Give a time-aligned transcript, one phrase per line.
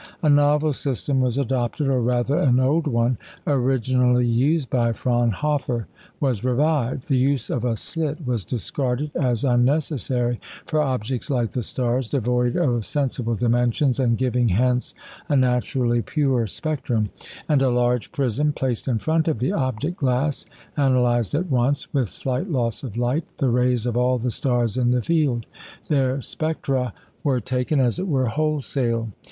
[0.23, 5.85] A novel system was adopted, or, rather, an old one originally used by Fraunhofer
[6.19, 7.07] was revived.
[7.07, 12.55] The use of a slit was discarded as unnecessary for objects like the stars, devoid
[12.55, 14.95] of sensible dimensions, and giving hence
[15.29, 17.11] a naturally pure spectrum;
[17.47, 20.47] and a large prism, placed in front of the object glass,
[20.77, 24.89] analysed at once, with slight loss of light, the rays of all the stars in
[24.89, 25.45] the field.
[25.89, 26.91] Their spectra
[27.23, 29.09] were taken, as it were, wholesale.